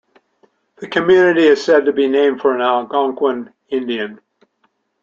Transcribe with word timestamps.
The 0.77 0.87
community 0.87 1.43
is 1.43 1.63
said 1.63 1.85
to 1.85 1.93
be 1.93 2.07
named 2.07 2.41
for 2.41 2.55
an 2.55 2.61
Algonquin 2.61 3.53
Indian. 3.69 4.19